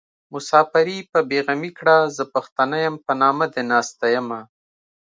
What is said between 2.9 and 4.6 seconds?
په نامه دې ناسته يمه